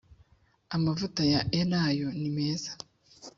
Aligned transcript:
amavuta 0.75 1.21
ya 1.33 1.41
elayo 1.59 2.07
nimeza. 2.19 2.71